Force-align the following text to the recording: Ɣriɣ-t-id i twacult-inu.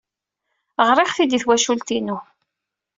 Ɣriɣ-t-id 0.87 1.31
i 1.37 1.39
twacult-inu. 1.43 2.17